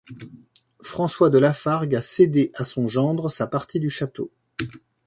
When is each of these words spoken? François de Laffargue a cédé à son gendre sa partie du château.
François 0.81 1.29
de 1.29 1.37
Laffargue 1.37 1.93
a 1.93 2.01
cédé 2.01 2.49
à 2.55 2.63
son 2.63 2.87
gendre 2.87 3.29
sa 3.29 3.45
partie 3.45 3.79
du 3.79 3.91
château. 3.91 4.31